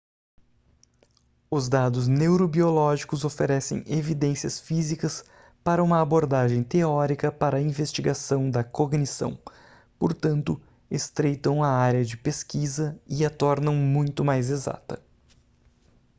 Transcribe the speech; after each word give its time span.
os 1.47 1.69
dados 1.69 2.07
neurobiológicos 2.07 3.23
oferecem 3.23 3.83
evidências 3.85 4.59
físicas 4.59 5.23
para 5.63 5.83
uma 5.83 6.01
abordagem 6.01 6.63
teórica 6.63 7.31
para 7.31 7.57
a 7.59 7.61
investigação 7.61 8.49
da 8.49 8.63
cognição 8.63 9.37
portanto 9.99 10.59
estreitam 10.89 11.63
a 11.63 11.69
área 11.69 12.03
de 12.03 12.17
pesquisa 12.17 12.99
e 13.07 13.23
a 13.23 13.29
tornam 13.29 13.75
muito 13.75 14.25
mais 14.25 14.49
exata 14.49 14.99